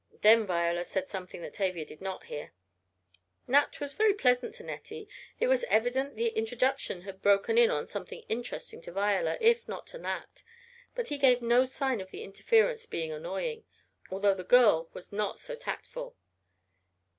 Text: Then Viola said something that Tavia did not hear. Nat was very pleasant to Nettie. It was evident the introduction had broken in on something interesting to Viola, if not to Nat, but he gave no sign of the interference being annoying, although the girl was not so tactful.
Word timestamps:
Then 0.21 0.47
Viola 0.47 0.83
said 0.83 1.07
something 1.07 1.43
that 1.43 1.53
Tavia 1.53 1.85
did 1.85 2.01
not 2.01 2.23
hear. 2.23 2.53
Nat 3.45 3.79
was 3.79 3.93
very 3.93 4.15
pleasant 4.15 4.55
to 4.55 4.63
Nettie. 4.63 5.07
It 5.39 5.45
was 5.45 5.63
evident 5.65 6.15
the 6.15 6.29
introduction 6.29 7.01
had 7.03 7.21
broken 7.21 7.55
in 7.55 7.69
on 7.69 7.85
something 7.85 8.23
interesting 8.27 8.81
to 8.81 8.91
Viola, 8.91 9.37
if 9.39 9.67
not 9.67 9.85
to 9.93 9.99
Nat, 9.99 10.41
but 10.95 11.09
he 11.09 11.19
gave 11.19 11.43
no 11.43 11.65
sign 11.67 12.01
of 12.01 12.09
the 12.09 12.23
interference 12.23 12.87
being 12.87 13.11
annoying, 13.11 13.63
although 14.09 14.33
the 14.33 14.43
girl 14.43 14.89
was 14.91 15.13
not 15.13 15.37
so 15.37 15.53
tactful. 15.55 16.15